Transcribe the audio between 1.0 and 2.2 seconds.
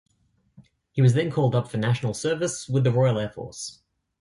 was then called up for National